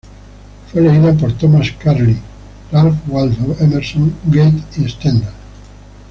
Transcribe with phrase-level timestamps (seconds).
[0.71, 2.17] Fue leída por Thomas Carlyle,
[2.71, 5.31] Ralph Waldo Emerson, Goethe y Stendhal.